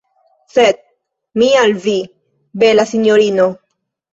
[0.53, 0.79] Sed
[1.41, 1.95] mi al vi,
[2.65, 3.51] bela sinjorino.